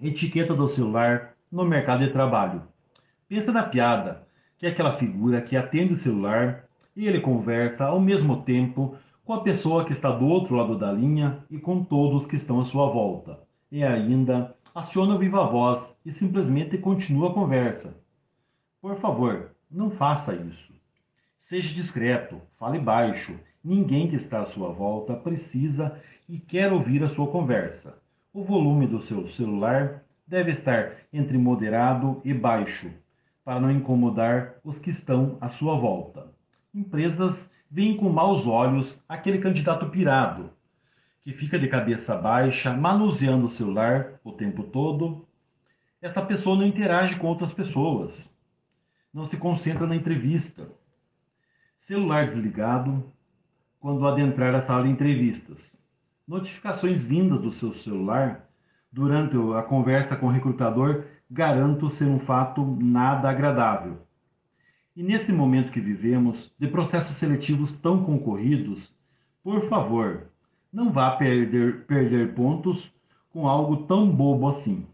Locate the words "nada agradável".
62.80-63.98